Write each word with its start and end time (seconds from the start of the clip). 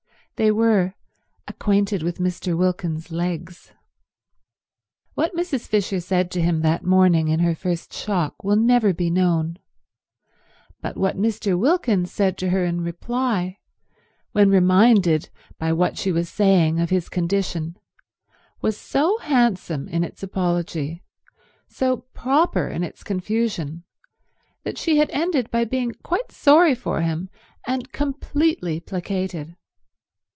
They 0.37 0.49
were 0.49 0.95
acquainted 1.47 2.01
with 2.01 2.17
Mr. 2.17 2.57
Wilkins's 2.57 3.11
legs. 3.11 3.73
What 5.13 5.35
Mrs. 5.35 5.67
Fisher 5.67 5.99
said 5.99 6.31
to 6.31 6.41
him 6.41 6.61
that 6.63 6.83
morning 6.83 7.27
in 7.27 7.41
her 7.41 7.53
first 7.53 7.93
shock 7.93 8.43
will 8.43 8.55
never 8.55 8.91
be 8.91 9.11
known, 9.11 9.59
but 10.81 10.97
what 10.97 11.15
Mr. 11.15 11.55
Wilkins 11.59 12.11
said 12.11 12.39
to 12.39 12.49
her 12.49 12.65
in 12.65 12.81
reply, 12.81 13.59
when 14.31 14.49
reminded 14.49 15.29
by 15.59 15.71
what 15.73 15.95
she 15.99 16.11
was 16.11 16.27
saying 16.27 16.79
of 16.79 16.89
his 16.89 17.07
condition, 17.07 17.77
was 18.61 18.75
so 18.75 19.19
handsome 19.19 19.87
in 19.89 20.03
its 20.03 20.23
apology, 20.23 21.03
so 21.67 21.97
proper 22.15 22.67
in 22.67 22.83
its 22.83 23.03
confusion, 23.03 23.83
that 24.63 24.79
she 24.79 24.97
had 24.97 25.11
ended 25.11 25.51
by 25.51 25.63
being 25.65 25.91
quite 26.01 26.31
sorry 26.31 26.73
for 26.73 27.01
him 27.01 27.29
and 27.67 27.91
completely 27.91 28.79
placated. 28.79 29.55